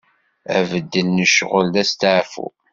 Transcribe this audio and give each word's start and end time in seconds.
Abeddel 0.55 1.07
n 1.15 1.27
ccɣel, 1.31 1.67
d 1.73 1.75
asteɛfu. 1.81 2.47